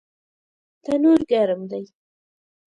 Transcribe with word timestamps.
تنور 0.83 1.19
ګرم 1.31 1.61
دی 1.71 1.83